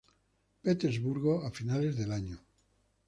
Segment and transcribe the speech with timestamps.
[0.63, 2.39] Petersburgo a finales del año.